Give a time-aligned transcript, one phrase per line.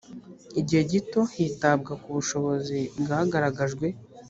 [0.59, 3.87] igihe gito hitabwa ku bushobozi bwagaragajwe